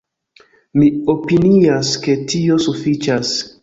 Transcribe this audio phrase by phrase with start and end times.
[0.79, 3.41] Mi opinias, ke tio sufiĉas!